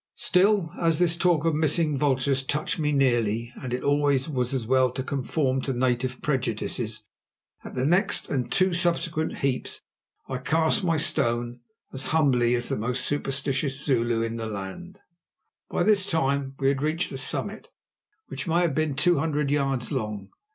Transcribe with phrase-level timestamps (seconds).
[0.17, 4.65] Still, as this talk of missing vultures touched me nearly, and it is always as
[4.65, 7.03] well to conform to native prejudices,
[7.63, 9.79] at the next and two subsequent heaps
[10.27, 11.59] I cast my stone
[11.93, 14.97] as humbly as the most superstitious Zulu in the land.
[15.69, 17.67] By this time we had reached the summit,
[18.27, 20.31] which may have been two hundred yards long.